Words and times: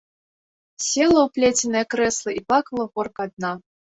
Села 0.87 1.19
ў 1.23 1.25
плеценае 1.35 1.85
крэсла 1.93 2.29
і 2.39 2.43
плакала 2.49 2.83
горка 2.95 3.19
адна. 3.29 3.51